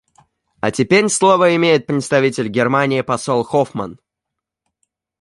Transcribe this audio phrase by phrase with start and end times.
[0.61, 3.99] А теперь слово имеет представитель Германии посол Хоффман.